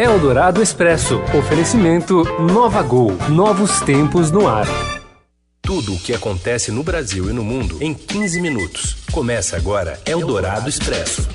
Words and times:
Eldorado 0.00 0.62
Expresso. 0.62 1.20
Oferecimento 1.38 2.24
Nova 2.40 2.82
Gol. 2.82 3.12
Novos 3.28 3.82
tempos 3.82 4.30
no 4.30 4.48
ar. 4.48 4.66
Tudo 5.60 5.94
o 5.94 5.98
que 5.98 6.14
acontece 6.14 6.72
no 6.72 6.82
Brasil 6.82 7.28
e 7.28 7.34
no 7.34 7.44
mundo 7.44 7.76
em 7.82 7.92
15 7.92 8.40
minutos. 8.40 8.96
Começa 9.12 9.58
agora 9.58 10.00
Eldorado 10.06 10.70
Expresso. 10.70 11.28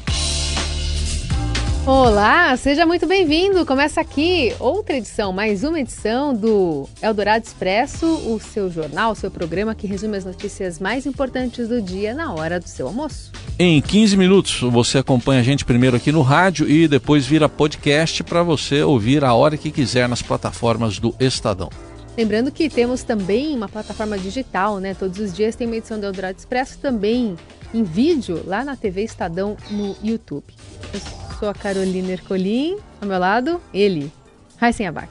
Olá, 1.88 2.58
seja 2.58 2.84
muito 2.84 3.06
bem-vindo. 3.06 3.64
Começa 3.64 4.02
aqui 4.02 4.56
outra 4.60 4.98
edição, 4.98 5.32
mais 5.32 5.64
uma 5.64 5.80
edição 5.80 6.34
do 6.34 6.90
Eldorado 7.00 7.46
Expresso, 7.46 8.08
o 8.08 8.40
seu 8.40 8.72
jornal, 8.72 9.12
o 9.12 9.16
seu 9.16 9.30
programa 9.30 9.76
que 9.76 9.86
resume 9.86 10.18
as 10.18 10.26
notícias 10.26 10.80
mais 10.80 11.06
importantes 11.06 11.68
do 11.68 11.80
dia 11.80 12.16
na 12.16 12.34
hora 12.34 12.60
do 12.60 12.68
seu 12.68 12.88
almoço. 12.88 13.32
Em 13.60 13.80
15 13.84 14.18
minutos 14.18 14.62
você 14.62 14.98
acompanha 14.98 15.42
a 15.42 15.44
gente 15.44 15.64
primeiro 15.64 15.96
aqui 15.96 16.12
no 16.12 16.24
rádio 16.24 16.68
e 16.68 16.88
depois 16.88 17.28
vira 17.28 17.48
podcast 17.48 18.24
para 18.24 18.42
você 18.42 18.82
ouvir 18.82 19.24
a 19.24 19.36
hora 19.36 19.56
que 19.56 19.70
quiser 19.70 20.10
nas 20.10 20.24
plataformas 20.24 20.98
do 20.98 21.14
Estadão. 21.20 21.70
Lembrando 22.18 22.52
que 22.52 22.68
temos 22.68 23.04
também 23.04 23.56
uma 23.56 23.70
plataforma 23.70 24.18
digital, 24.18 24.80
né? 24.80 24.96
Todos 24.96 25.20
os 25.20 25.32
dias 25.32 25.56
tem 25.56 25.68
uma 25.68 25.76
edição 25.76 26.00
do 26.00 26.06
Eldorado 26.08 26.40
Expresso 26.40 26.80
também 26.80 27.36
em 27.74 27.84
vídeo 27.84 28.44
lá 28.46 28.64
na 28.64 28.76
TV 28.76 29.04
Estadão 29.04 29.58
no 29.70 29.96
YouTube. 30.04 30.46
Eu 30.94 31.00
sou 31.40 31.50
a 31.50 31.54
Carolina 31.54 32.12
Ercolim, 32.12 32.78
ao 33.02 33.08
meu 33.08 33.20
lado, 33.20 33.62
ele, 33.74 34.12
Raíssen 34.58 34.88
Abac. 34.88 35.10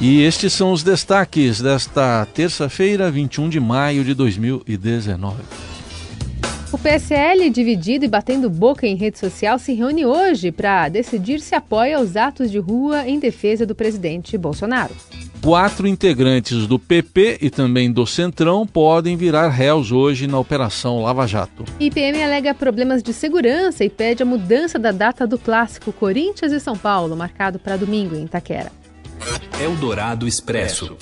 E 0.00 0.22
estes 0.22 0.52
são 0.52 0.72
os 0.72 0.82
destaques 0.82 1.60
desta 1.60 2.26
terça-feira, 2.34 3.10
21 3.10 3.48
de 3.48 3.58
maio 3.58 4.04
de 4.04 4.12
2019. 4.12 5.42
O 6.72 6.78
PSL, 6.78 7.48
dividido 7.48 8.04
e 8.04 8.08
batendo 8.08 8.50
boca 8.50 8.86
em 8.86 8.96
rede 8.96 9.18
social, 9.18 9.58
se 9.58 9.72
reúne 9.72 10.04
hoje 10.04 10.52
para 10.52 10.88
decidir 10.90 11.40
se 11.40 11.54
apoia 11.54 12.00
os 12.00 12.16
atos 12.16 12.50
de 12.50 12.58
rua 12.58 13.08
em 13.08 13.18
defesa 13.18 13.64
do 13.64 13.74
presidente 13.74 14.36
Bolsonaro. 14.36 14.94
Quatro 15.42 15.86
integrantes 15.86 16.66
do 16.66 16.78
PP 16.78 17.38
e 17.40 17.50
também 17.50 17.92
do 17.92 18.06
Centrão 18.06 18.66
podem 18.66 19.16
virar 19.16 19.48
réus 19.48 19.92
hoje 19.92 20.26
na 20.26 20.38
Operação 20.38 21.02
Lava 21.02 21.26
Jato. 21.26 21.64
IPM 21.78 22.22
alega 22.22 22.54
problemas 22.54 23.02
de 23.02 23.12
segurança 23.12 23.84
e 23.84 23.90
pede 23.90 24.22
a 24.22 24.26
mudança 24.26 24.78
da 24.78 24.90
data 24.90 25.26
do 25.26 25.38
clássico 25.38 25.92
Corinthians 25.92 26.52
e 26.52 26.58
São 26.58 26.76
Paulo, 26.76 27.16
marcado 27.16 27.58
para 27.58 27.76
domingo 27.76 28.16
em 28.16 28.24
Itaquera. 28.24 28.72
Eldorado 29.60 30.26
Expresso. 30.26 30.96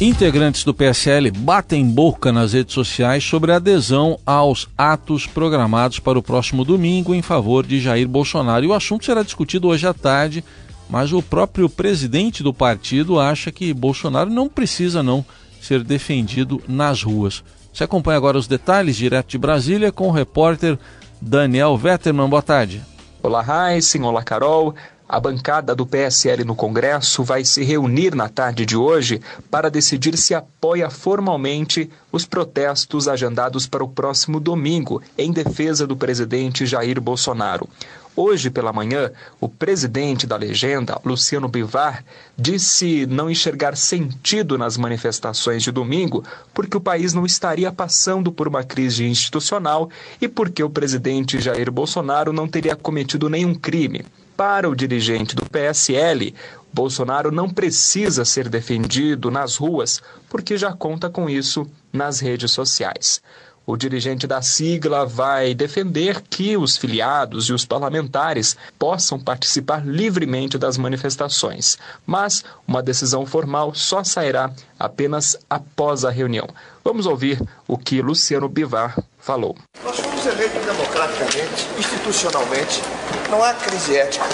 Integrantes 0.00 0.64
do 0.64 0.72
PSL 0.72 1.30
batem 1.30 1.84
boca 1.84 2.32
nas 2.32 2.54
redes 2.54 2.72
sociais 2.72 3.22
sobre 3.22 3.52
a 3.52 3.56
adesão 3.56 4.18
aos 4.24 4.66
atos 4.76 5.26
programados 5.26 5.98
para 5.98 6.18
o 6.18 6.22
próximo 6.22 6.64
domingo 6.64 7.14
em 7.14 7.20
favor 7.20 7.66
de 7.66 7.78
Jair 7.78 8.08
Bolsonaro. 8.08 8.64
E 8.64 8.68
o 8.68 8.72
assunto 8.72 9.04
será 9.04 9.22
discutido 9.22 9.68
hoje 9.68 9.86
à 9.86 9.92
tarde 9.92 10.42
mas 10.90 11.12
o 11.12 11.22
próprio 11.22 11.68
presidente 11.70 12.42
do 12.42 12.52
partido 12.52 13.20
acha 13.20 13.52
que 13.52 13.72
Bolsonaro 13.72 14.28
não 14.28 14.48
precisa 14.48 15.02
não 15.02 15.24
ser 15.60 15.84
defendido 15.84 16.60
nas 16.66 17.02
ruas. 17.02 17.44
Você 17.72 17.84
acompanha 17.84 18.16
agora 18.16 18.36
os 18.36 18.48
detalhes 18.48 18.96
direto 18.96 19.28
de 19.28 19.38
Brasília 19.38 19.92
com 19.92 20.08
o 20.08 20.12
repórter 20.12 20.76
Daniel 21.20 21.76
Vetterman. 21.76 22.28
Boa 22.28 22.42
tarde. 22.42 22.82
Olá, 23.22 23.72
Heisen. 23.72 24.02
Olá, 24.02 24.22
Carol. 24.24 24.74
A 25.12 25.18
bancada 25.18 25.74
do 25.74 25.84
PSL 25.84 26.44
no 26.44 26.54
Congresso 26.54 27.24
vai 27.24 27.44
se 27.44 27.64
reunir 27.64 28.14
na 28.14 28.28
tarde 28.28 28.64
de 28.64 28.76
hoje 28.76 29.20
para 29.50 29.68
decidir 29.68 30.16
se 30.16 30.36
apoia 30.36 30.88
formalmente 30.88 31.90
os 32.12 32.24
protestos 32.24 33.08
agendados 33.08 33.66
para 33.66 33.82
o 33.82 33.88
próximo 33.88 34.38
domingo 34.38 35.02
em 35.18 35.32
defesa 35.32 35.84
do 35.84 35.96
presidente 35.96 36.64
Jair 36.64 37.00
Bolsonaro. 37.00 37.68
Hoje 38.14 38.50
pela 38.50 38.72
manhã, 38.72 39.10
o 39.40 39.48
presidente 39.48 40.28
da 40.28 40.36
legenda, 40.36 41.00
Luciano 41.04 41.48
Bivar, 41.48 42.04
disse 42.38 43.04
não 43.06 43.28
enxergar 43.28 43.76
sentido 43.76 44.56
nas 44.56 44.76
manifestações 44.76 45.64
de 45.64 45.72
domingo 45.72 46.22
porque 46.54 46.76
o 46.76 46.80
país 46.80 47.12
não 47.12 47.26
estaria 47.26 47.72
passando 47.72 48.30
por 48.30 48.46
uma 48.46 48.62
crise 48.62 49.04
institucional 49.04 49.90
e 50.20 50.28
porque 50.28 50.62
o 50.62 50.70
presidente 50.70 51.40
Jair 51.40 51.72
Bolsonaro 51.72 52.32
não 52.32 52.46
teria 52.46 52.76
cometido 52.76 53.28
nenhum 53.28 53.56
crime. 53.56 54.04
Para 54.40 54.70
o 54.70 54.74
dirigente 54.74 55.36
do 55.36 55.44
PSL, 55.44 56.34
Bolsonaro 56.72 57.30
não 57.30 57.46
precisa 57.46 58.24
ser 58.24 58.48
defendido 58.48 59.30
nas 59.30 59.56
ruas 59.56 60.00
porque 60.30 60.56
já 60.56 60.72
conta 60.72 61.10
com 61.10 61.28
isso 61.28 61.70
nas 61.92 62.20
redes 62.20 62.50
sociais. 62.50 63.20
O 63.66 63.76
dirigente 63.76 64.26
da 64.26 64.40
sigla 64.40 65.04
vai 65.04 65.52
defender 65.52 66.22
que 66.22 66.56
os 66.56 66.78
filiados 66.78 67.50
e 67.50 67.52
os 67.52 67.66
parlamentares 67.66 68.56
possam 68.78 69.20
participar 69.20 69.86
livremente 69.86 70.56
das 70.56 70.78
manifestações, 70.78 71.76
mas 72.06 72.42
uma 72.66 72.82
decisão 72.82 73.26
formal 73.26 73.74
só 73.74 74.02
sairá 74.02 74.50
apenas 74.78 75.36
após 75.50 76.02
a 76.02 76.10
reunião. 76.10 76.48
Vamos 76.82 77.04
ouvir 77.04 77.38
o 77.68 77.76
que 77.76 78.00
Luciano 78.00 78.48
Bivar 78.48 78.98
falou. 79.18 79.54
Nós 79.84 80.00
fomos 80.00 80.24
eleitos 80.24 80.64
democraticamente, 80.64 81.68
institucionalmente, 81.78 82.82
não 83.30 83.42
há 83.42 83.54
crise 83.54 83.96
ética, 83.96 84.26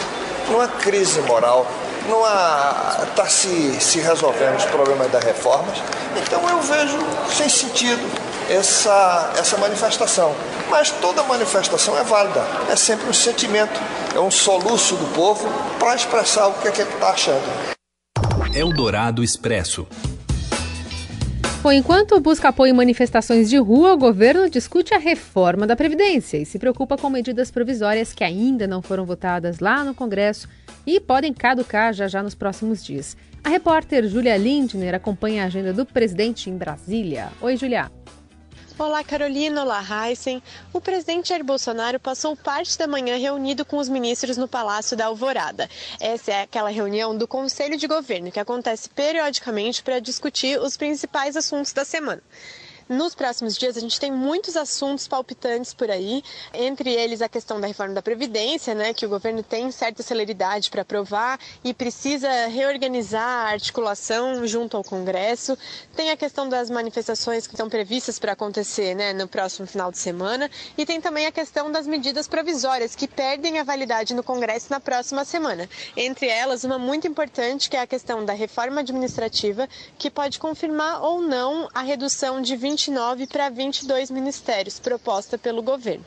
não 0.50 0.60
há 0.60 0.68
crise 0.68 1.20
moral, 1.22 1.66
não 2.08 2.24
há 2.24 3.04
está 3.08 3.26
se, 3.26 3.80
se 3.80 4.00
resolvendo 4.00 4.56
os 4.56 4.64
problemas 4.66 5.10
das 5.10 5.22
reformas. 5.24 5.78
Então 6.16 6.48
eu 6.48 6.60
vejo 6.60 6.98
sem 7.32 7.48
sentido 7.48 8.02
essa, 8.48 9.32
essa 9.38 9.56
manifestação. 9.58 10.34
Mas 10.68 10.90
toda 10.90 11.22
manifestação 11.22 11.96
é 11.96 12.02
válida, 12.02 12.44
é 12.68 12.76
sempre 12.76 13.08
um 13.08 13.12
sentimento, 13.12 13.80
é 14.14 14.20
um 14.20 14.30
soluço 14.30 14.96
do 14.96 15.06
povo 15.14 15.48
para 15.78 15.94
expressar 15.94 16.48
o 16.48 16.54
que 16.54 16.68
é 16.68 16.72
que 16.72 16.82
está 16.82 17.10
achando. 17.10 17.76
Eldorado 18.54 19.22
Expresso. 19.22 19.86
Bom, 21.66 21.72
enquanto 21.72 22.20
busca 22.20 22.50
apoio 22.50 22.70
em 22.70 22.76
manifestações 22.76 23.50
de 23.50 23.56
rua, 23.56 23.92
o 23.92 23.98
governo 23.98 24.48
discute 24.48 24.94
a 24.94 24.98
reforma 24.98 25.66
da 25.66 25.74
Previdência 25.74 26.36
e 26.36 26.46
se 26.46 26.60
preocupa 26.60 26.96
com 26.96 27.10
medidas 27.10 27.50
provisórias 27.50 28.12
que 28.12 28.22
ainda 28.22 28.68
não 28.68 28.80
foram 28.80 29.04
votadas 29.04 29.58
lá 29.58 29.82
no 29.82 29.92
Congresso 29.92 30.48
e 30.86 31.00
podem 31.00 31.32
caducar 31.32 31.92
já 31.92 32.06
já 32.06 32.22
nos 32.22 32.36
próximos 32.36 32.84
dias. 32.84 33.16
A 33.42 33.48
repórter 33.48 34.06
Julia 34.06 34.36
Lindner 34.36 34.94
acompanha 34.94 35.42
a 35.42 35.46
agenda 35.46 35.72
do 35.72 35.84
presidente 35.84 36.48
em 36.48 36.56
Brasília. 36.56 37.32
Oi, 37.40 37.56
Julia. 37.56 37.90
Olá, 38.78 39.02
Carolina. 39.02 39.62
Olá, 39.62 39.82
Heisen. 39.82 40.42
O 40.70 40.82
presidente 40.82 41.30
Jair 41.30 41.42
Bolsonaro 41.42 41.98
passou 41.98 42.36
parte 42.36 42.76
da 42.76 42.86
manhã 42.86 43.16
reunido 43.16 43.64
com 43.64 43.78
os 43.78 43.88
ministros 43.88 44.36
no 44.36 44.46
Palácio 44.46 44.94
da 44.94 45.06
Alvorada. 45.06 45.66
Essa 45.98 46.32
é 46.32 46.42
aquela 46.42 46.68
reunião 46.68 47.16
do 47.16 47.26
Conselho 47.26 47.78
de 47.78 47.86
Governo 47.86 48.30
que 48.30 48.38
acontece 48.38 48.90
periodicamente 48.90 49.82
para 49.82 49.98
discutir 49.98 50.60
os 50.60 50.76
principais 50.76 51.38
assuntos 51.38 51.72
da 51.72 51.86
semana. 51.86 52.22
Nos 52.88 53.16
próximos 53.16 53.56
dias, 53.58 53.76
a 53.76 53.80
gente 53.80 53.98
tem 53.98 54.12
muitos 54.12 54.56
assuntos 54.56 55.08
palpitantes 55.08 55.74
por 55.74 55.90
aí, 55.90 56.22
entre 56.54 56.92
eles 56.94 57.20
a 57.20 57.28
questão 57.28 57.60
da 57.60 57.66
reforma 57.66 57.92
da 57.94 58.00
Previdência, 58.00 58.76
né, 58.76 58.94
que 58.94 59.04
o 59.04 59.08
governo 59.08 59.42
tem 59.42 59.72
certa 59.72 60.04
celeridade 60.04 60.70
para 60.70 60.82
aprovar 60.82 61.36
e 61.64 61.74
precisa 61.74 62.28
reorganizar 62.46 63.48
a 63.48 63.50
articulação 63.50 64.46
junto 64.46 64.76
ao 64.76 64.84
Congresso. 64.84 65.58
Tem 65.96 66.12
a 66.12 66.16
questão 66.16 66.48
das 66.48 66.70
manifestações 66.70 67.48
que 67.48 67.54
estão 67.54 67.68
previstas 67.68 68.20
para 68.20 68.32
acontecer 68.32 68.94
né, 68.94 69.12
no 69.12 69.26
próximo 69.26 69.66
final 69.66 69.90
de 69.90 69.98
semana. 69.98 70.48
E 70.78 70.86
tem 70.86 71.00
também 71.00 71.26
a 71.26 71.32
questão 71.32 71.72
das 71.72 71.88
medidas 71.88 72.28
provisórias 72.28 72.94
que 72.94 73.08
perdem 73.08 73.58
a 73.58 73.64
validade 73.64 74.14
no 74.14 74.22
Congresso 74.22 74.68
na 74.70 74.78
próxima 74.78 75.24
semana. 75.24 75.68
Entre 75.96 76.28
elas, 76.28 76.62
uma 76.62 76.78
muito 76.78 77.08
importante 77.08 77.68
que 77.68 77.76
é 77.76 77.80
a 77.80 77.86
questão 77.86 78.24
da 78.24 78.32
reforma 78.32 78.80
administrativa, 78.82 79.68
que 79.98 80.08
pode 80.08 80.38
confirmar 80.38 81.02
ou 81.02 81.20
não 81.20 81.68
a 81.74 81.80
redução 81.82 82.40
de 82.40 82.54
20 82.54 82.75
29 82.76 83.26
para 83.26 83.48
22 83.48 84.10
ministérios 84.10 84.78
proposta 84.78 85.38
pelo 85.38 85.62
governo. 85.62 86.04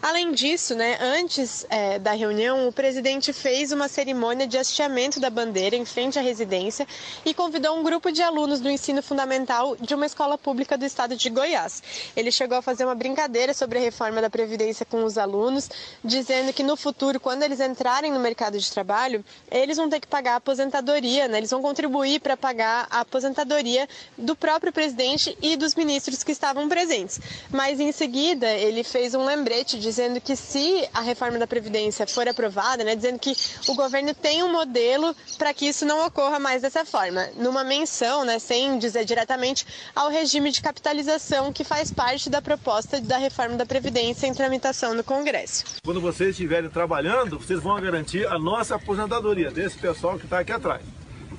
Além 0.00 0.32
disso, 0.32 0.74
né, 0.74 0.96
antes 1.00 1.66
é, 1.68 1.98
da 1.98 2.12
reunião, 2.12 2.68
o 2.68 2.72
presidente 2.72 3.32
fez 3.32 3.72
uma 3.72 3.88
cerimônia 3.88 4.46
de 4.46 4.56
hasteamento 4.56 5.18
da 5.18 5.28
bandeira 5.28 5.74
em 5.74 5.84
frente 5.84 6.18
à 6.18 6.22
residência 6.22 6.86
e 7.24 7.34
convidou 7.34 7.76
um 7.76 7.82
grupo 7.82 8.12
de 8.12 8.22
alunos 8.22 8.60
do 8.60 8.70
ensino 8.70 9.02
fundamental 9.02 9.76
de 9.76 9.94
uma 9.94 10.06
escola 10.06 10.38
pública 10.38 10.78
do 10.78 10.84
estado 10.84 11.16
de 11.16 11.28
Goiás. 11.28 11.82
Ele 12.16 12.30
chegou 12.30 12.58
a 12.58 12.62
fazer 12.62 12.84
uma 12.84 12.94
brincadeira 12.94 13.52
sobre 13.52 13.78
a 13.78 13.80
reforma 13.80 14.20
da 14.22 14.30
Previdência 14.30 14.86
com 14.86 15.02
os 15.04 15.18
alunos, 15.18 15.68
dizendo 16.04 16.52
que 16.52 16.62
no 16.62 16.76
futuro, 16.76 17.18
quando 17.18 17.42
eles 17.42 17.58
entrarem 17.60 18.12
no 18.12 18.20
mercado 18.20 18.58
de 18.58 18.70
trabalho, 18.70 19.24
eles 19.50 19.76
vão 19.76 19.88
ter 19.88 19.98
que 20.00 20.06
pagar 20.06 20.34
a 20.34 20.36
aposentadoria, 20.36 21.26
né? 21.26 21.38
eles 21.38 21.50
vão 21.50 21.60
contribuir 21.60 22.20
para 22.20 22.36
pagar 22.36 22.86
a 22.90 23.00
aposentadoria 23.00 23.88
do 24.16 24.36
próprio 24.36 24.72
presidente 24.72 25.36
e 25.42 25.56
dos 25.56 25.74
ministros 25.74 26.22
que 26.22 26.30
estavam 26.30 26.68
presentes. 26.68 27.20
Mas 27.50 27.80
em 27.80 27.90
seguida, 27.90 28.46
ele 28.52 28.84
fez 28.84 29.14
um 29.14 29.24
lembrete 29.24 29.47
lembrete 29.48 29.78
dizendo 29.78 30.20
que 30.20 30.36
se 30.36 30.86
a 30.92 31.00
reforma 31.00 31.38
da 31.38 31.46
Previdência 31.46 32.06
for 32.06 32.28
aprovada, 32.28 32.84
né, 32.84 32.94
dizendo 32.94 33.18
que 33.18 33.34
o 33.66 33.74
governo 33.74 34.12
tem 34.12 34.42
um 34.42 34.52
modelo 34.52 35.16
para 35.38 35.54
que 35.54 35.66
isso 35.66 35.86
não 35.86 36.06
ocorra 36.06 36.38
mais 36.38 36.60
dessa 36.60 36.84
forma, 36.84 37.28
numa 37.34 37.64
menção, 37.64 38.24
né, 38.24 38.38
sem 38.38 38.78
dizer 38.78 39.06
diretamente, 39.06 39.66
ao 39.94 40.10
regime 40.10 40.50
de 40.50 40.60
capitalização 40.60 41.50
que 41.50 41.64
faz 41.64 41.90
parte 41.90 42.28
da 42.28 42.42
proposta 42.42 43.00
da 43.00 43.16
reforma 43.16 43.56
da 43.56 43.64
Previdência 43.64 44.26
em 44.26 44.34
tramitação 44.34 44.92
no 44.94 45.02
Congresso. 45.02 45.64
Quando 45.82 46.00
vocês 46.00 46.30
estiverem 46.30 46.68
trabalhando, 46.68 47.38
vocês 47.38 47.62
vão 47.62 47.80
garantir 47.80 48.26
a 48.26 48.38
nossa 48.38 48.74
aposentadoria, 48.74 49.50
desse 49.50 49.78
pessoal 49.78 50.18
que 50.18 50.24
está 50.24 50.40
aqui 50.40 50.52
atrás. 50.52 50.82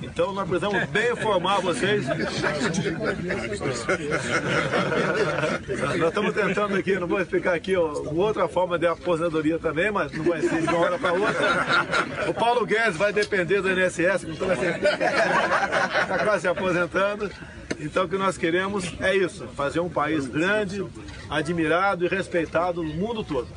Então 0.02 0.32
nós 0.32 0.48
precisamos 0.48 0.84
bem 0.88 1.12
informar 1.12 1.60
vocês. 1.60 2.06
nós 5.98 6.08
estamos 6.08 6.34
tentando 6.34 6.76
aqui, 6.76 6.98
não 6.98 7.06
vou 7.06 7.20
explicar 7.20 7.54
aqui 7.54 7.76
ó, 7.76 7.92
outra 8.14 8.48
forma 8.48 8.78
de 8.78 8.86
aposentadoria 8.86 9.58
também, 9.58 9.90
mas 9.90 10.10
não 10.12 10.24
vai 10.24 10.40
ser 10.40 10.62
de 10.62 10.68
uma 10.68 10.78
hora 10.78 10.98
para 10.98 11.12
outra. 11.12 12.26
O 12.28 12.34
Paulo 12.34 12.64
Guedes 12.64 12.96
vai 12.96 13.12
depender 13.12 13.60
do 13.60 13.70
INSS, 13.70 14.24
com 14.24 14.34
toda 14.34 14.56
certeza. 14.56 14.94
Está 14.94 16.18
quase 16.24 16.42
se 16.42 16.48
aposentando. 16.48 17.30
Então 17.78 18.04
o 18.04 18.08
que 18.08 18.16
nós 18.18 18.36
queremos 18.36 18.94
é 19.00 19.16
isso, 19.16 19.46
fazer 19.56 19.80
um 19.80 19.88
país 19.88 20.26
grande, 20.26 20.84
admirado 21.30 22.04
e 22.04 22.08
respeitado 22.08 22.82
no 22.82 22.92
mundo 22.94 23.24
todo. 23.24 23.48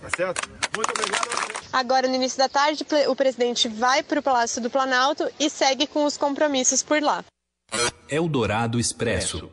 Tá 0.00 0.08
certo? 0.14 0.48
Muito 0.76 0.90
obrigado. 0.90 1.49
Agora, 1.72 2.08
no 2.08 2.14
início 2.14 2.38
da 2.38 2.48
tarde, 2.48 2.84
o 3.08 3.14
presidente 3.14 3.68
vai 3.68 4.02
para 4.02 4.20
o 4.20 4.22
Palácio 4.22 4.60
do 4.60 4.68
Planalto 4.68 5.28
e 5.38 5.48
segue 5.48 5.86
com 5.86 6.04
os 6.04 6.16
compromissos 6.16 6.82
por 6.82 7.00
lá. 7.00 7.24
Eldorado 8.08 8.80
Expresso. 8.80 9.48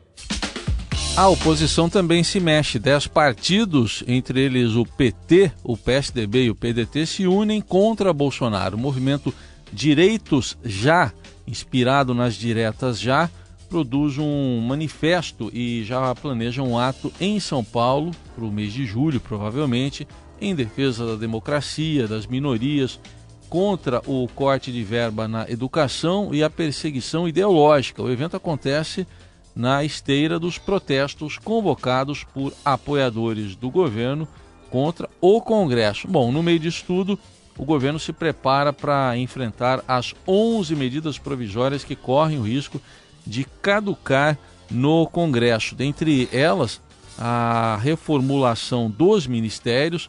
A 1.16 1.28
oposição 1.28 1.88
também 1.88 2.22
se 2.22 2.40
mexe. 2.40 2.78
Dez 2.78 3.06
partidos, 3.06 4.02
entre 4.06 4.40
eles 4.40 4.74
o 4.74 4.84
PT, 4.84 5.52
o 5.62 5.76
PSDB 5.76 6.44
e 6.44 6.50
o 6.50 6.54
PDT, 6.54 7.06
se 7.06 7.26
unem 7.26 7.60
contra 7.60 8.12
Bolsonaro. 8.12 8.76
O 8.76 8.80
movimento 8.80 9.34
Direitos 9.72 10.56
Já, 10.64 11.12
inspirado 11.46 12.14
nas 12.14 12.34
diretas 12.34 12.98
Já, 12.98 13.30
produz 13.68 14.16
um 14.16 14.60
manifesto 14.60 15.50
e 15.52 15.84
já 15.84 16.14
planeja 16.14 16.62
um 16.62 16.78
ato 16.78 17.12
em 17.20 17.38
São 17.38 17.62
Paulo 17.62 18.12
para 18.34 18.44
o 18.44 18.50
mês 18.50 18.72
de 18.72 18.86
julho, 18.86 19.20
provavelmente, 19.20 20.06
em 20.40 20.54
defesa 20.54 21.06
da 21.06 21.16
democracia, 21.16 22.06
das 22.06 22.26
minorias, 22.26 23.00
contra 23.48 24.02
o 24.06 24.28
corte 24.28 24.70
de 24.70 24.82
verba 24.84 25.26
na 25.26 25.48
educação 25.48 26.34
e 26.34 26.42
a 26.42 26.50
perseguição 26.50 27.26
ideológica. 27.26 28.02
O 28.02 28.10
evento 28.10 28.36
acontece 28.36 29.06
na 29.54 29.82
esteira 29.82 30.38
dos 30.38 30.58
protestos 30.58 31.38
convocados 31.38 32.24
por 32.24 32.52
apoiadores 32.64 33.56
do 33.56 33.70
governo 33.70 34.28
contra 34.70 35.08
o 35.20 35.40
Congresso. 35.40 36.06
Bom, 36.06 36.30
no 36.30 36.42
meio 36.42 36.58
disso 36.58 36.84
tudo, 36.86 37.18
o 37.56 37.64
governo 37.64 37.98
se 37.98 38.12
prepara 38.12 38.72
para 38.72 39.16
enfrentar 39.16 39.82
as 39.88 40.14
11 40.26 40.76
medidas 40.76 41.18
provisórias 41.18 41.82
que 41.82 41.96
correm 41.96 42.38
o 42.38 42.46
risco 42.46 42.80
de 43.26 43.44
caducar 43.60 44.38
no 44.70 45.06
Congresso. 45.06 45.74
Dentre 45.74 46.28
elas, 46.32 46.80
a 47.18 47.78
reformulação 47.82 48.88
dos 48.88 49.26
ministérios, 49.26 50.08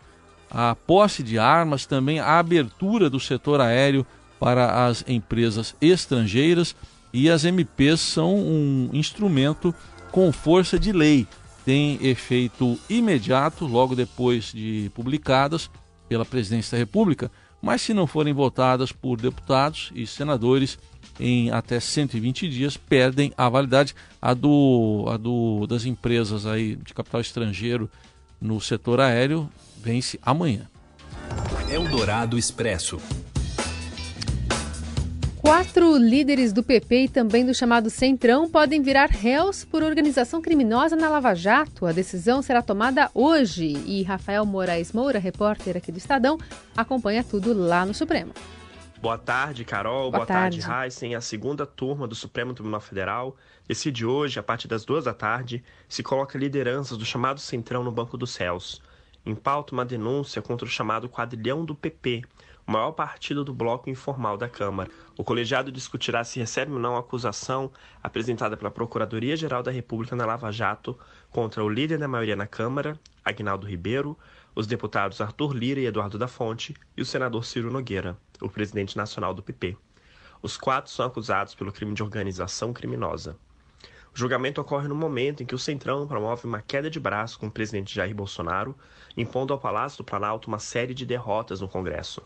a 0.49 0.75
posse 0.75 1.21
de 1.21 1.37
armas, 1.37 1.85
também 1.85 2.19
a 2.19 2.39
abertura 2.39 3.09
do 3.09 3.19
setor 3.19 3.61
aéreo 3.61 4.05
para 4.39 4.87
as 4.87 5.03
empresas 5.07 5.75
estrangeiras 5.81 6.75
e 7.13 7.29
as 7.29 7.43
MPs 7.43 7.99
são 7.99 8.35
um 8.35 8.89
instrumento 8.93 9.73
com 10.11 10.31
força 10.31 10.79
de 10.79 10.91
lei. 10.91 11.27
Tem 11.65 11.99
efeito 12.01 12.79
imediato 12.89 13.65
logo 13.65 13.95
depois 13.95 14.51
de 14.51 14.91
publicadas 14.95 15.69
pela 16.07 16.25
Presidência 16.25 16.71
da 16.71 16.79
República, 16.79 17.29
mas 17.61 17.81
se 17.81 17.93
não 17.93 18.07
forem 18.07 18.33
votadas 18.33 18.91
por 18.91 19.19
deputados 19.19 19.91
e 19.93 20.07
senadores 20.07 20.79
em 21.19 21.51
até 21.51 21.79
120 21.79 22.47
dias, 22.47 22.77
perdem 22.77 23.33
a 23.37 23.49
validade. 23.49 23.93
A, 24.21 24.33
do, 24.33 25.05
a 25.09 25.17
do, 25.17 25.67
das 25.67 25.85
empresas 25.85 26.45
aí 26.45 26.75
de 26.77 26.93
capital 26.93 27.19
estrangeiro 27.19 27.89
no 28.41 28.61
setor 28.61 29.01
aéreo 29.01 29.49
vence 29.81 30.19
amanhã. 30.21 30.67
Eldorado 31.69 32.37
Expresso. 32.37 32.99
Quatro 35.37 35.97
líderes 35.97 36.51
do 36.51 36.61
PP 36.61 37.03
e 37.03 37.09
também 37.09 37.45
do 37.45 37.53
chamado 37.53 37.89
Centrão 37.89 38.49
podem 38.49 38.81
virar 38.81 39.09
réus 39.09 39.63
por 39.63 39.81
organização 39.81 40.41
criminosa 40.41 40.95
na 40.95 41.09
Lava 41.09 41.33
Jato. 41.33 41.85
A 41.85 41.91
decisão 41.91 42.41
será 42.41 42.61
tomada 42.61 43.09
hoje 43.13 43.81
e 43.85 44.03
Rafael 44.03 44.45
Moraes 44.45 44.91
Moura, 44.91 45.17
repórter 45.17 45.77
aqui 45.77 45.91
do 45.91 45.97
Estadão, 45.97 46.37
acompanha 46.75 47.23
tudo 47.23 47.53
lá 47.53 47.85
no 47.85 47.93
Supremo. 47.93 48.33
Boa 49.01 49.17
tarde, 49.17 49.63
Carol. 49.63 50.11
Boa, 50.11 50.25
Boa 50.25 50.25
tarde, 50.25 50.59
Heisen. 50.59 51.15
A 51.15 51.21
segunda 51.21 51.65
turma 51.65 52.05
do 52.05 52.15
Supremo 52.15 52.53
Tribunal 52.53 52.81
Federal 52.81 53.37
decide 53.65 54.05
hoje, 54.05 54.37
a 54.39 54.43
partir 54.43 54.67
das 54.67 54.83
duas 54.83 55.05
da 55.05 55.13
tarde, 55.13 55.63
se 55.87 56.03
coloca 56.03 56.37
lideranças 56.37 56.97
do 56.97 57.05
chamado 57.05 57.39
Centrão 57.39 57.81
no 57.81 57.91
Banco 57.93 58.17
dos 58.17 58.31
Céus. 58.31 58.81
Em 59.25 59.35
pauta, 59.35 59.73
uma 59.73 59.85
denúncia 59.85 60.41
contra 60.41 60.65
o 60.65 60.69
chamado 60.69 61.09
quadrilhão 61.09 61.65
do 61.65 61.75
PP, 61.75 62.23
o 62.65 62.71
maior 62.71 62.91
partido 62.91 63.43
do 63.43 63.53
bloco 63.53 63.89
informal 63.89 64.37
da 64.37 64.47
Câmara. 64.47 64.89
O 65.17 65.23
colegiado 65.23 65.71
discutirá 65.71 66.23
se 66.23 66.39
recebe 66.39 66.71
ou 66.71 66.79
não 66.79 66.95
a 66.95 66.99
acusação 66.99 67.71
apresentada 68.01 68.55
pela 68.55 68.71
Procuradoria-Geral 68.71 69.63
da 69.63 69.71
República 69.71 70.15
na 70.15 70.25
Lava 70.25 70.51
Jato 70.51 70.97
contra 71.31 71.63
o 71.63 71.69
líder 71.69 71.97
da 71.97 72.07
maioria 72.07 72.35
na 72.35 72.47
Câmara, 72.47 72.97
Agnaldo 73.25 73.67
Ribeiro, 73.67 74.17
os 74.55 74.67
deputados 74.67 75.19
Arthur 75.19 75.53
Lira 75.53 75.79
e 75.79 75.85
Eduardo 75.85 76.17
da 76.17 76.27
Fonte 76.27 76.75
e 76.95 77.01
o 77.01 77.05
senador 77.05 77.43
Ciro 77.43 77.71
Nogueira, 77.71 78.17
o 78.41 78.49
presidente 78.49 78.95
nacional 78.95 79.33
do 79.33 79.43
PP. 79.43 79.75
Os 80.41 80.55
quatro 80.55 80.91
são 80.91 81.05
acusados 81.05 81.53
pelo 81.55 81.71
crime 81.71 81.93
de 81.93 82.03
organização 82.03 82.71
criminosa. 82.71 83.35
O 84.19 84.27
julgamento 84.27 84.59
ocorre 84.59 84.85
no 84.85 84.95
momento 84.95 85.41
em 85.41 85.45
que 85.45 85.55
o 85.55 85.57
Centrão 85.57 86.05
promove 86.05 86.45
uma 86.45 86.61
queda 86.61 86.89
de 86.89 86.99
braço 86.99 87.39
com 87.39 87.47
o 87.47 87.51
presidente 87.51 87.95
Jair 87.95 88.13
Bolsonaro, 88.13 88.75
impondo 89.15 89.53
ao 89.53 89.59
Palácio 89.59 89.99
do 89.99 90.03
Planalto 90.03 90.49
uma 90.49 90.59
série 90.59 90.93
de 90.93 91.05
derrotas 91.05 91.61
no 91.61 91.69
Congresso. 91.69 92.21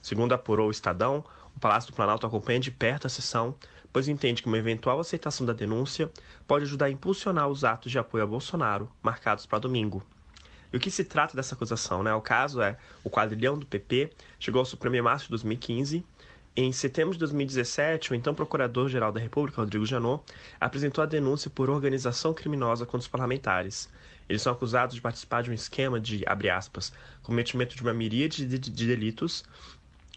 Segundo 0.00 0.32
apurou 0.32 0.68
o 0.68 0.70
Estadão, 0.70 1.22
o 1.54 1.60
Palácio 1.60 1.92
do 1.92 1.96
Planalto 1.96 2.26
acompanha 2.26 2.60
de 2.60 2.70
perto 2.70 3.06
a 3.06 3.10
sessão, 3.10 3.54
pois 3.92 4.08
entende 4.08 4.40
que 4.40 4.48
uma 4.48 4.56
eventual 4.56 4.98
aceitação 4.98 5.44
da 5.44 5.52
denúncia 5.52 6.10
pode 6.46 6.64
ajudar 6.64 6.86
a 6.86 6.90
impulsionar 6.90 7.46
os 7.46 7.62
atos 7.62 7.92
de 7.92 7.98
apoio 7.98 8.24
a 8.24 8.26
Bolsonaro, 8.26 8.90
marcados 9.02 9.44
para 9.44 9.58
domingo. 9.58 10.02
E 10.72 10.78
o 10.78 10.80
que 10.80 10.90
se 10.90 11.04
trata 11.04 11.36
dessa 11.36 11.54
acusação? 11.54 12.02
Né? 12.02 12.14
O 12.14 12.22
caso 12.22 12.62
é 12.62 12.78
o 13.04 13.10
quadrilhão 13.10 13.58
do 13.58 13.66
PP 13.66 14.10
chegou 14.40 14.60
ao 14.60 14.64
Supremo 14.64 14.96
em 14.96 15.02
março 15.02 15.26
de 15.26 15.30
2015 15.32 16.06
em 16.56 16.70
setembro 16.70 17.14
de 17.14 17.18
2017, 17.18 18.12
o 18.12 18.14
então 18.14 18.32
Procurador-Geral 18.32 19.10
da 19.10 19.18
República, 19.18 19.60
Rodrigo 19.60 19.84
Janot, 19.84 20.22
apresentou 20.60 21.02
a 21.02 21.06
denúncia 21.06 21.50
por 21.50 21.68
organização 21.68 22.32
criminosa 22.32 22.86
contra 22.86 23.00
os 23.00 23.08
parlamentares. 23.08 23.90
Eles 24.28 24.40
são 24.40 24.52
acusados 24.52 24.94
de 24.94 25.00
participar 25.00 25.42
de 25.42 25.50
um 25.50 25.52
esquema 25.54 25.98
de, 25.98 26.22
abre 26.26 26.48
aspas, 26.48 26.92
cometimento 27.24 27.74
de 27.74 27.82
uma 27.82 27.92
miríade 27.92 28.46
de, 28.46 28.56
de 28.56 28.86
delitos 28.86 29.42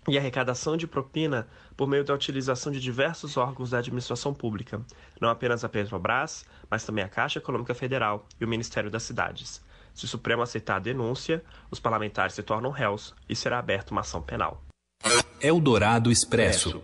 e 0.08 0.16
arrecadação 0.16 0.78
de 0.78 0.86
propina 0.86 1.48
por 1.76 1.88
meio 1.88 2.04
da 2.04 2.14
utilização 2.14 2.72
de 2.72 2.80
diversos 2.80 3.36
órgãos 3.36 3.72
da 3.72 3.80
administração 3.80 4.32
pública, 4.32 4.80
não 5.20 5.30
apenas 5.30 5.64
a 5.64 5.70
Petrobras, 5.70 6.46
mas 6.70 6.86
também 6.86 7.04
a 7.04 7.10
Caixa 7.10 7.40
Econômica 7.40 7.74
Federal 7.74 8.28
e 8.40 8.46
o 8.46 8.48
Ministério 8.48 8.92
das 8.92 9.02
Cidades. 9.02 9.60
Se 9.92 10.06
o 10.06 10.08
Supremo 10.08 10.44
aceitar 10.44 10.76
a 10.76 10.80
denúncia, 10.80 11.44
os 11.72 11.80
parlamentares 11.80 12.36
se 12.36 12.44
tornam 12.44 12.70
réus 12.70 13.16
e 13.28 13.36
será 13.36 13.58
aberta 13.58 13.92
uma 13.92 14.02
ação 14.02 14.22
penal. 14.22 14.67
Eldorado 15.48 16.12
Expresso. 16.12 16.82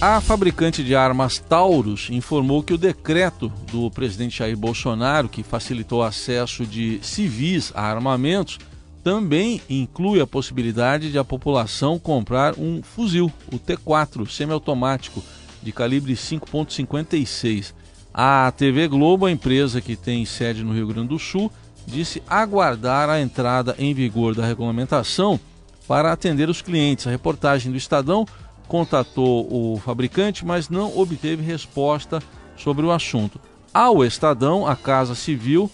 A 0.00 0.20
fabricante 0.20 0.82
de 0.82 0.94
armas 0.94 1.38
Taurus 1.38 2.08
informou 2.10 2.62
que 2.62 2.74
o 2.74 2.78
decreto 2.78 3.48
do 3.70 3.90
presidente 3.90 4.38
Jair 4.38 4.56
Bolsonaro, 4.56 5.28
que 5.28 5.42
facilitou 5.42 6.00
o 6.00 6.02
acesso 6.02 6.66
de 6.66 6.98
civis 7.02 7.72
a 7.74 7.82
armamentos, 7.82 8.58
também 9.04 9.62
inclui 9.70 10.20
a 10.20 10.26
possibilidade 10.26 11.12
de 11.12 11.18
a 11.18 11.24
população 11.24 11.98
comprar 11.98 12.58
um 12.58 12.82
fuzil, 12.82 13.32
o 13.52 13.58
T4 13.58 14.28
semiautomático 14.28 15.22
de 15.62 15.72
calibre 15.72 16.14
5.56. 16.14 17.72
A 18.12 18.52
TV 18.56 18.88
Globo, 18.88 19.26
a 19.26 19.30
empresa 19.30 19.80
que 19.80 19.94
tem 19.94 20.24
sede 20.24 20.64
no 20.64 20.74
Rio 20.74 20.88
Grande 20.88 21.08
do 21.08 21.18
Sul, 21.18 21.52
disse 21.86 22.22
aguardar 22.28 23.08
a 23.08 23.20
entrada 23.20 23.76
em 23.78 23.94
vigor 23.94 24.34
da 24.34 24.44
regulamentação 24.44 25.38
para 25.86 26.12
atender 26.12 26.48
os 26.48 26.62
clientes. 26.62 27.06
A 27.06 27.10
reportagem 27.10 27.70
do 27.70 27.78
Estadão 27.78 28.26
contatou 28.66 29.46
o 29.50 29.78
fabricante, 29.78 30.44
mas 30.44 30.68
não 30.68 30.96
obteve 30.98 31.42
resposta 31.42 32.22
sobre 32.56 32.84
o 32.84 32.90
assunto. 32.90 33.40
Ao 33.72 34.04
Estadão, 34.04 34.66
a 34.66 34.74
Casa 34.74 35.14
Civil, 35.14 35.70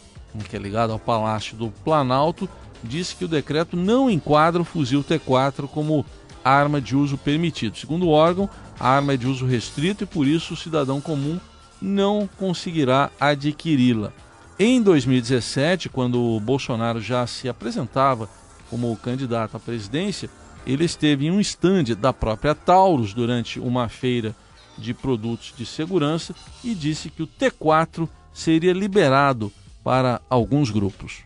que 0.49 0.57
é 0.57 0.59
ligada 0.59 0.92
ao 0.92 0.99
Palácio 0.99 1.57
do 1.57 1.71
Planalto, 1.85 2.49
disse 2.83 3.14
que 3.14 3.25
o 3.25 3.28
decreto 3.28 3.76
não 3.76 4.11
enquadra 4.11 4.61
o 4.61 4.64
fuzil 4.64 5.04
T4 5.04 5.69
como 5.69 6.04
arma 6.45 6.81
de 6.81 6.97
uso 6.97 7.16
permitido. 7.16 7.78
Segundo 7.78 8.07
o 8.07 8.11
órgão, 8.11 8.50
a 8.78 8.88
arma 8.88 9.12
é 9.12 9.16
de 9.16 9.26
uso 9.26 9.47
restrito 9.47 10.04
e 10.04 10.07
por 10.07 10.26
isso 10.26 10.54
o 10.54 10.57
cidadão 10.57 11.00
comum 11.00 11.38
não 11.81 12.28
conseguirá 12.38 13.11
adquiri-la. 13.21 14.12
Em 14.59 14.83
2017, 14.83 15.88
quando 15.88 16.21
o 16.21 16.40
Bolsonaro 16.40 17.00
já 17.00 17.26
se 17.26 17.49
apresentava 17.49 18.28
como 18.73 18.97
candidato 18.97 19.55
à 19.55 19.61
presidência, 19.61 20.31
ele 20.67 20.87
esteve 20.87 21.26
em 21.26 21.31
um 21.31 21.38
estande 21.38 21.95
da 21.95 22.11
própria 22.11 22.55
Taurus 22.55 23.12
durante 23.12 23.61
uma 23.61 23.87
feira 23.87 24.35
de 24.79 24.95
produtos 24.95 25.52
de 25.55 25.67
segurança 25.67 26.35
e 26.64 26.75
disse 26.75 27.11
que 27.11 27.23
o 27.23 27.26
T4 27.26 28.09
seria 28.33 28.73
liberado 28.73 29.52
para 29.85 30.23
alguns 30.31 30.71
grupos. 30.71 31.19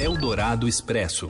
Eldorado 0.00 0.66
Expresso. 0.66 1.28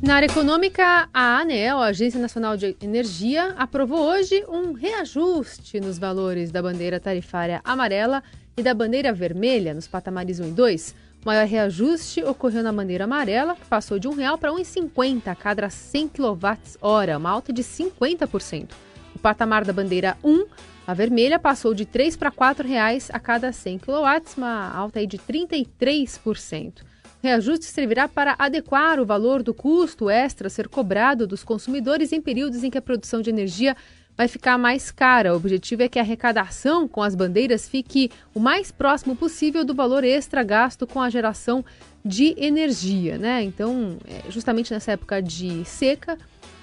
Na 0.00 0.14
área 0.14 0.26
econômica, 0.26 1.08
a 1.12 1.40
ANEEL, 1.40 1.78
a 1.78 1.86
Agência 1.86 2.20
Nacional 2.20 2.56
de 2.56 2.76
Energia, 2.80 3.56
aprovou 3.58 4.08
hoje 4.08 4.44
um 4.48 4.72
reajuste 4.72 5.80
nos 5.80 5.98
valores 5.98 6.52
da 6.52 6.62
bandeira 6.62 7.00
tarifária 7.00 7.60
amarela 7.64 8.22
e 8.56 8.62
da 8.62 8.72
bandeira 8.72 9.12
vermelha 9.12 9.74
nos 9.74 9.88
patamares 9.88 10.38
1 10.38 10.46
e 10.46 10.50
2. 10.52 11.05
O 11.26 11.28
maior 11.28 11.44
reajuste 11.44 12.22
ocorreu 12.22 12.62
na 12.62 12.72
bandeira 12.72 13.02
amarela, 13.02 13.56
que 13.56 13.66
passou 13.66 13.98
de 13.98 14.06
R$ 14.06 14.14
1,00 14.14 14.38
para 14.38 14.52
R$ 14.52 14.58
1,50 14.58 15.26
a 15.26 15.34
cada 15.34 15.68
100 15.68 16.06
kWh, 16.06 17.16
uma 17.18 17.30
alta 17.30 17.52
de 17.52 17.64
50%. 17.64 18.68
O 19.12 19.18
patamar 19.18 19.64
da 19.64 19.72
bandeira 19.72 20.16
1, 20.22 20.46
a 20.86 20.94
vermelha, 20.94 21.36
passou 21.36 21.74
de 21.74 21.82
R$ 21.82 21.88
3 21.90 22.16
para 22.16 22.28
R$ 22.28 22.36
4,00 22.36 23.10
a 23.12 23.18
cada 23.18 23.50
100 23.50 23.78
kW, 23.78 23.94
uma 24.38 24.72
alta 24.72 25.04
de 25.04 25.18
33%. 25.18 26.82
O 26.82 26.84
reajuste 27.24 27.64
servirá 27.64 28.06
para 28.06 28.36
adequar 28.38 29.00
o 29.00 29.04
valor 29.04 29.42
do 29.42 29.52
custo 29.52 30.08
extra 30.08 30.46
a 30.46 30.50
ser 30.50 30.68
cobrado 30.68 31.26
dos 31.26 31.42
consumidores 31.42 32.12
em 32.12 32.20
períodos 32.20 32.62
em 32.62 32.70
que 32.70 32.78
a 32.78 32.82
produção 32.82 33.20
de 33.20 33.30
energia 33.30 33.76
vai 34.16 34.28
ficar 34.28 34.56
mais 34.56 34.90
cara. 34.90 35.34
O 35.34 35.36
objetivo 35.36 35.82
é 35.82 35.88
que 35.88 35.98
a 35.98 36.02
arrecadação 36.02 36.88
com 36.88 37.02
as 37.02 37.14
bandeiras 37.14 37.68
fique 37.68 38.10
o 38.34 38.40
mais 38.40 38.72
próximo 38.72 39.14
possível 39.14 39.64
do 39.64 39.74
valor 39.74 40.04
extra 40.04 40.42
gasto 40.42 40.86
com 40.86 41.00
a 41.00 41.10
geração 41.10 41.64
de 42.04 42.34
energia, 42.38 43.18
né? 43.18 43.42
Então, 43.42 43.98
é 44.06 44.30
justamente 44.30 44.72
nessa 44.72 44.92
época 44.92 45.20
de 45.20 45.64
seca 45.64 46.16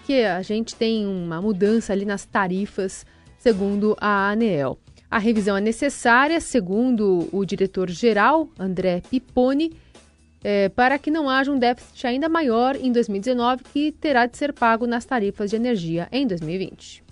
que 0.06 0.24
a 0.24 0.42
gente 0.42 0.76
tem 0.76 1.06
uma 1.06 1.42
mudança 1.42 1.94
ali 1.94 2.06
nas 2.06 2.26
tarifas, 2.26 3.06
segundo 3.38 3.96
a 4.00 4.32
ANEEL. 4.32 4.78
A 5.10 5.20
revisão 5.20 5.56
é 5.56 5.62
necessária, 5.62 6.42
segundo 6.42 7.30
o 7.32 7.46
diretor-geral, 7.46 8.50
André 8.58 9.02
Pipone, 9.10 9.72
é, 10.44 10.70
para 10.70 10.98
que 10.98 11.12
não 11.12 11.30
haja 11.30 11.52
um 11.52 11.60
déficit 11.60 12.08
ainda 12.08 12.28
maior 12.28 12.76
em 12.76 12.92
2019, 12.92 13.64
que 13.72 13.92
terá 13.92 14.26
de 14.26 14.36
ser 14.38 14.52
pago 14.52 14.86
nas 14.88 15.06
tarifas 15.06 15.52
de 15.52 15.56
energia 15.56 16.08
em 16.12 16.28
2020. 16.28 17.04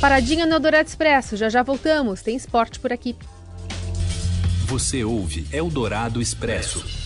Paradinha 0.00 0.44
no 0.44 0.54
Eldorado 0.54 0.86
Expresso, 0.86 1.36
já 1.36 1.48
já 1.48 1.62
voltamos, 1.62 2.20
tem 2.22 2.36
esporte 2.36 2.78
por 2.78 2.92
aqui. 2.92 3.16
Você 4.66 5.02
ouve 5.04 5.46
Eldorado 5.52 6.20
Expresso. 6.20 7.05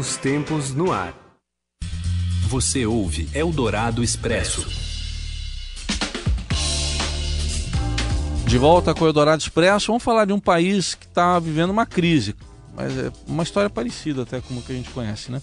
Novos 0.01 0.17
tempos 0.17 0.73
no 0.73 0.91
ar. 0.91 1.13
Você 2.47 2.87
ouve 2.87 3.29
Eldorado 3.35 4.03
Expresso. 4.03 4.67
De 8.47 8.57
volta 8.57 8.95
com 8.95 9.05
o 9.05 9.07
Eldorado 9.07 9.39
Expresso, 9.43 9.87
vamos 9.89 10.01
falar 10.01 10.25
de 10.25 10.33
um 10.33 10.39
país 10.39 10.95
que 10.95 11.05
está 11.05 11.37
vivendo 11.37 11.69
uma 11.69 11.85
crise. 11.85 12.35
Mas 12.75 12.97
é 12.97 13.11
uma 13.27 13.43
história 13.43 13.69
parecida 13.69 14.23
até 14.23 14.41
com 14.41 14.55
o 14.55 14.61
que 14.63 14.71
a 14.71 14.75
gente 14.75 14.89
conhece, 14.89 15.31
né? 15.31 15.39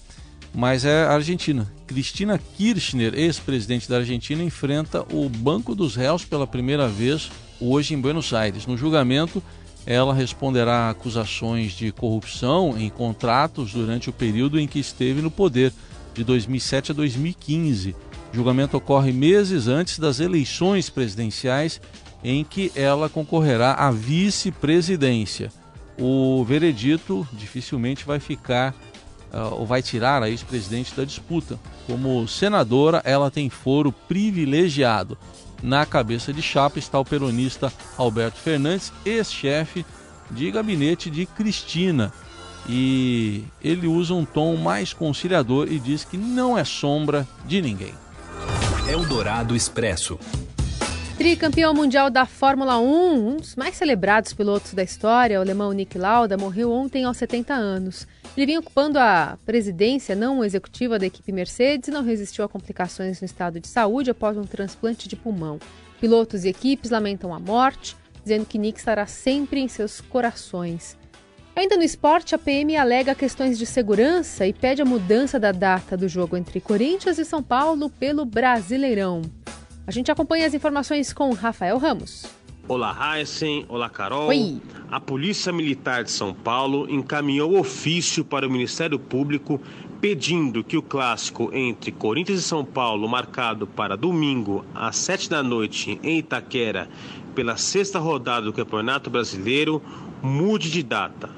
Mas 0.52 0.84
é 0.84 1.04
a 1.04 1.12
Argentina. 1.12 1.72
Cristina 1.86 2.36
Kirchner, 2.56 3.14
ex-presidente 3.14 3.88
da 3.88 3.98
Argentina, 3.98 4.42
enfrenta 4.42 5.06
o 5.14 5.28
Banco 5.28 5.72
dos 5.72 5.94
Réus 5.94 6.24
pela 6.24 6.48
primeira 6.48 6.88
vez 6.88 7.30
hoje 7.60 7.94
em 7.94 8.00
Buenos 8.00 8.34
Aires. 8.34 8.66
No 8.66 8.76
julgamento, 8.76 9.40
ela 9.90 10.12
responderá 10.12 10.80
a 10.80 10.90
acusações 10.90 11.72
de 11.72 11.90
corrupção 11.90 12.74
em 12.76 12.90
contratos 12.90 13.72
durante 13.72 14.10
o 14.10 14.12
período 14.12 14.60
em 14.60 14.66
que 14.66 14.78
esteve 14.78 15.22
no 15.22 15.30
poder, 15.30 15.72
de 16.12 16.22
2007 16.22 16.92
a 16.92 16.94
2015. 16.94 17.96
O 18.30 18.36
julgamento 18.36 18.76
ocorre 18.76 19.12
meses 19.12 19.66
antes 19.66 19.98
das 19.98 20.20
eleições 20.20 20.90
presidenciais, 20.90 21.80
em 22.22 22.44
que 22.44 22.70
ela 22.76 23.08
concorrerá 23.08 23.72
à 23.72 23.90
vice-presidência. 23.90 25.50
O 25.98 26.44
veredito 26.44 27.26
dificilmente 27.32 28.04
vai 28.04 28.20
ficar 28.20 28.74
uh, 29.32 29.54
ou 29.54 29.64
vai 29.64 29.80
tirar 29.80 30.22
a 30.22 30.28
ex-presidente 30.28 30.94
da 30.94 31.02
disputa. 31.02 31.58
Como 31.86 32.28
senadora, 32.28 33.00
ela 33.06 33.30
tem 33.30 33.48
foro 33.48 33.90
privilegiado. 33.90 35.16
Na 35.62 35.84
cabeça 35.84 36.32
de 36.32 36.40
chapa 36.40 36.78
está 36.78 36.98
o 36.98 37.04
peronista 37.04 37.72
Alberto 37.96 38.38
Fernandes, 38.38 38.92
ex-chefe 39.04 39.84
de 40.30 40.50
gabinete 40.50 41.10
de 41.10 41.26
Cristina. 41.26 42.12
E 42.68 43.44
ele 43.62 43.86
usa 43.86 44.14
um 44.14 44.24
tom 44.24 44.56
mais 44.56 44.92
conciliador 44.92 45.68
e 45.70 45.78
diz 45.78 46.04
que 46.04 46.16
não 46.16 46.56
é 46.56 46.64
sombra 46.64 47.26
de 47.46 47.62
ninguém. 47.62 47.94
Eldorado 48.88 49.56
Expresso. 49.56 50.18
Tricampeão 51.18 51.74
mundial 51.74 52.08
da 52.10 52.24
Fórmula 52.24 52.78
1, 52.78 53.28
um 53.28 53.36
dos 53.38 53.56
mais 53.56 53.74
celebrados 53.74 54.32
pilotos 54.32 54.72
da 54.72 54.84
história, 54.84 55.40
o 55.40 55.42
alemão 55.42 55.72
Nick 55.72 55.98
Lauda, 55.98 56.36
morreu 56.36 56.70
ontem 56.70 57.02
aos 57.02 57.16
70 57.16 57.52
anos. 57.52 58.06
Ele 58.36 58.46
vinha 58.46 58.60
ocupando 58.60 59.00
a 59.00 59.36
presidência 59.44 60.14
não 60.14 60.44
executiva 60.44 60.96
da 60.96 61.06
equipe 61.06 61.32
Mercedes 61.32 61.88
e 61.88 61.90
não 61.90 62.04
resistiu 62.04 62.44
a 62.44 62.48
complicações 62.48 63.20
no 63.20 63.24
estado 63.24 63.58
de 63.58 63.66
saúde 63.66 64.12
após 64.12 64.38
um 64.38 64.44
transplante 64.44 65.08
de 65.08 65.16
pulmão. 65.16 65.58
Pilotos 66.00 66.44
e 66.44 66.50
equipes 66.50 66.92
lamentam 66.92 67.34
a 67.34 67.40
morte, 67.40 67.96
dizendo 68.22 68.46
que 68.46 68.56
Nick 68.56 68.78
estará 68.78 69.04
sempre 69.04 69.58
em 69.58 69.66
seus 69.66 70.00
corações. 70.00 70.96
Ainda 71.56 71.76
no 71.76 71.82
esporte, 71.82 72.36
a 72.36 72.38
PM 72.38 72.76
alega 72.76 73.12
questões 73.16 73.58
de 73.58 73.66
segurança 73.66 74.46
e 74.46 74.52
pede 74.52 74.82
a 74.82 74.84
mudança 74.84 75.40
da 75.40 75.50
data 75.50 75.96
do 75.96 76.08
jogo 76.08 76.36
entre 76.36 76.60
Corinthians 76.60 77.18
e 77.18 77.24
São 77.24 77.42
Paulo 77.42 77.90
pelo 77.90 78.24
Brasileirão. 78.24 79.22
A 79.88 79.90
gente 79.90 80.12
acompanha 80.12 80.46
as 80.46 80.52
informações 80.52 81.14
com 81.14 81.32
Rafael 81.32 81.78
Ramos. 81.78 82.26
Olá, 82.68 82.94
Heisen. 83.16 83.64
Olá, 83.70 83.88
Carol. 83.88 84.28
Oi. 84.28 84.60
A 84.90 85.00
Polícia 85.00 85.50
Militar 85.50 86.04
de 86.04 86.10
São 86.10 86.34
Paulo 86.34 86.86
encaminhou 86.90 87.58
ofício 87.58 88.22
para 88.22 88.46
o 88.46 88.50
Ministério 88.50 88.98
Público 88.98 89.58
pedindo 89.98 90.62
que 90.62 90.76
o 90.76 90.82
clássico 90.82 91.50
entre 91.54 91.90
Corinthians 91.90 92.40
e 92.40 92.42
São 92.42 92.66
Paulo, 92.66 93.08
marcado 93.08 93.66
para 93.66 93.96
domingo 93.96 94.62
às 94.74 94.94
sete 94.94 95.30
da 95.30 95.42
noite 95.42 95.98
em 96.02 96.18
Itaquera, 96.18 96.86
pela 97.34 97.56
sexta 97.56 97.98
rodada 97.98 98.44
do 98.44 98.52
Campeonato 98.52 99.08
Brasileiro, 99.08 99.82
mude 100.22 100.70
de 100.70 100.82
data. 100.82 101.30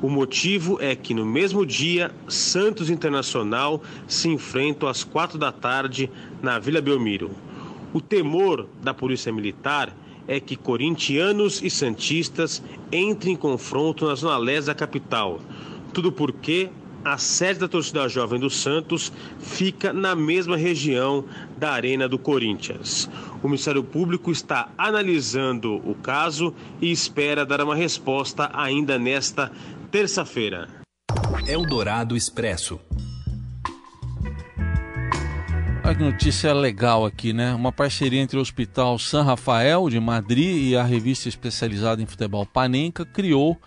O 0.00 0.08
motivo 0.08 0.78
é 0.80 0.94
que 0.94 1.12
no 1.12 1.26
mesmo 1.26 1.66
dia, 1.66 2.12
Santos 2.28 2.88
Internacional 2.88 3.82
se 4.06 4.28
enfrentam 4.28 4.88
às 4.88 5.02
quatro 5.02 5.36
da 5.36 5.50
tarde 5.50 6.08
na 6.40 6.56
Vila 6.60 6.80
Belmiro. 6.80 7.32
O 7.96 8.00
temor 8.02 8.68
da 8.82 8.92
Polícia 8.92 9.32
Militar 9.32 9.96
é 10.28 10.38
que 10.38 10.54
corintianos 10.54 11.62
e 11.62 11.70
santistas 11.70 12.62
entrem 12.92 13.32
em 13.32 13.36
confronto 13.38 14.04
na 14.04 14.14
zona 14.14 14.36
leste 14.36 14.66
da 14.66 14.74
capital. 14.74 15.40
Tudo 15.94 16.12
porque 16.12 16.68
a 17.02 17.16
sede 17.16 17.60
da 17.60 17.66
torcida 17.66 18.06
jovem 18.06 18.38
do 18.38 18.50
Santos 18.50 19.10
fica 19.38 19.94
na 19.94 20.14
mesma 20.14 20.58
região 20.58 21.24
da 21.56 21.70
Arena 21.70 22.06
do 22.06 22.18
Corinthians. 22.18 23.08
O 23.42 23.48
Ministério 23.48 23.82
Público 23.82 24.30
está 24.30 24.68
analisando 24.76 25.76
o 25.76 25.94
caso 25.94 26.52
e 26.82 26.92
espera 26.92 27.46
dar 27.46 27.62
uma 27.62 27.74
resposta 27.74 28.50
ainda 28.52 28.98
nesta 28.98 29.50
terça-feira. 29.90 30.68
Eldorado 31.48 32.14
Expresso. 32.14 32.78
Notícia 35.98 36.52
legal 36.52 37.06
aqui, 37.06 37.32
né? 37.32 37.54
Uma 37.54 37.72
parceria 37.72 38.20
entre 38.20 38.36
o 38.36 38.42
Hospital 38.42 38.98
San 38.98 39.22
Rafael 39.22 39.88
de 39.88 39.98
Madrid 39.98 40.68
e 40.68 40.76
a 40.76 40.82
revista 40.82 41.26
especializada 41.26 42.02
em 42.02 42.06
futebol 42.06 42.44
Panenka 42.44 43.06
criou 43.06 43.58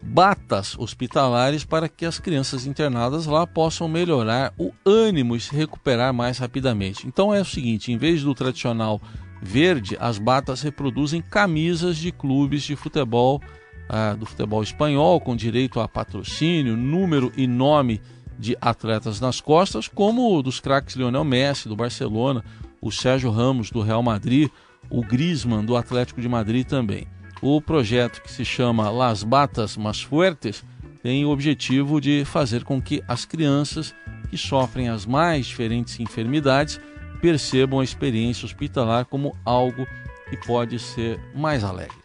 batas 0.00 0.78
hospitalares 0.78 1.64
para 1.64 1.88
que 1.88 2.06
as 2.06 2.20
crianças 2.20 2.64
internadas 2.64 3.26
lá 3.26 3.44
possam 3.44 3.88
melhorar 3.88 4.54
o 4.56 4.72
ânimo 4.86 5.34
e 5.34 5.40
se 5.40 5.52
recuperar 5.54 6.14
mais 6.14 6.38
rapidamente. 6.38 7.08
Então 7.08 7.34
é 7.34 7.40
o 7.40 7.44
seguinte, 7.44 7.90
em 7.90 7.98
vez 7.98 8.22
do 8.22 8.32
tradicional 8.36 9.02
verde, 9.42 9.96
as 9.98 10.16
batas 10.16 10.62
reproduzem 10.62 11.20
camisas 11.20 11.96
de 11.96 12.12
clubes 12.12 12.62
de 12.62 12.76
futebol 12.76 13.42
ah, 13.88 14.14
do 14.14 14.24
futebol 14.24 14.62
espanhol, 14.62 15.20
com 15.20 15.34
direito 15.34 15.80
a 15.80 15.88
patrocínio, 15.88 16.76
número 16.76 17.32
e 17.36 17.48
nome 17.48 18.00
de 18.38 18.56
atletas 18.60 19.20
nas 19.20 19.40
costas, 19.40 19.88
como 19.88 20.42
dos 20.42 20.60
craques 20.60 20.96
Lionel 20.96 21.24
Messi, 21.24 21.68
do 21.68 21.76
Barcelona, 21.76 22.44
o 22.80 22.90
Sérgio 22.90 23.30
Ramos, 23.30 23.70
do 23.70 23.80
Real 23.80 24.02
Madrid, 24.02 24.50
o 24.90 25.02
Griezmann, 25.02 25.64
do 25.64 25.76
Atlético 25.76 26.20
de 26.20 26.28
Madrid 26.28 26.66
também. 26.66 27.06
O 27.40 27.60
projeto 27.60 28.22
que 28.22 28.30
se 28.30 28.44
chama 28.44 28.90
Las 28.90 29.22
Batas 29.22 29.76
Más 29.76 30.02
Fuertes 30.02 30.64
tem 31.02 31.24
o 31.24 31.30
objetivo 31.30 32.00
de 32.00 32.24
fazer 32.24 32.64
com 32.64 32.80
que 32.80 33.02
as 33.06 33.24
crianças 33.24 33.94
que 34.30 34.38
sofrem 34.38 34.88
as 34.88 35.04
mais 35.04 35.46
diferentes 35.46 36.00
enfermidades 36.00 36.80
percebam 37.20 37.80
a 37.80 37.84
experiência 37.84 38.46
hospitalar 38.46 39.04
como 39.04 39.36
algo 39.44 39.86
que 40.28 40.36
pode 40.46 40.78
ser 40.78 41.20
mais 41.34 41.62
alegre. 41.62 41.96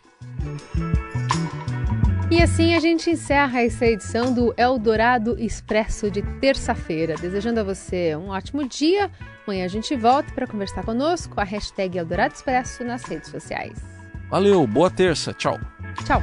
E 2.31 2.43
assim 2.43 2.75
a 2.75 2.79
gente 2.79 3.09
encerra 3.09 3.63
essa 3.63 3.87
edição 3.87 4.31
do 4.31 4.53
Eldorado 4.55 5.35
Expresso 5.39 6.11
de 6.11 6.21
terça-feira. 6.39 7.15
Desejando 7.15 7.59
a 7.59 7.63
você 7.63 8.15
um 8.15 8.29
ótimo 8.29 8.67
dia. 8.67 9.09
Amanhã 9.47 9.65
a 9.65 9.67
gente 9.67 9.95
volta 9.95 10.31
para 10.33 10.45
conversar 10.45 10.83
conosco 10.83 11.33
com 11.33 11.41
a 11.41 11.43
hashtag 11.43 11.97
Eldorado 11.97 12.35
Expresso 12.35 12.83
nas 12.83 13.03
redes 13.03 13.31
sociais. 13.31 13.79
Valeu, 14.29 14.67
boa 14.67 14.91
terça, 14.91 15.33
tchau. 15.33 15.59
Tchau. 16.05 16.21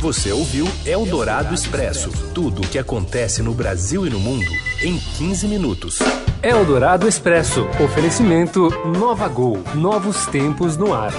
Você 0.00 0.32
ouviu 0.32 0.64
Eldorado 0.86 1.52
Expresso 1.52 2.10
tudo 2.32 2.62
o 2.62 2.66
que 2.66 2.78
acontece 2.78 3.42
no 3.42 3.52
Brasil 3.52 4.06
e 4.06 4.10
no 4.10 4.18
mundo 4.18 4.50
em 4.82 4.98
15 4.98 5.46
minutos. 5.46 5.98
Eldorado 6.42 7.06
Expresso 7.06 7.68
oferecimento 7.84 8.70
Nova 8.98 9.28
Gol 9.28 9.62
novos 9.74 10.24
tempos 10.24 10.78
no 10.78 10.94
ar. 10.94 11.12